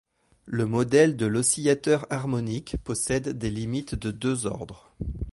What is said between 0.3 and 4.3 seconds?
Le modèle de l'oscillateur harmonique possède des limites de